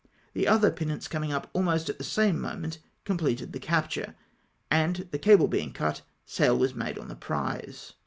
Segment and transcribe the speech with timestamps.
[0.33, 4.15] The other pinnace coming up almost at the same moment com pleted the capture,
[4.71, 7.93] and the cable being cut, sail was made on the prize.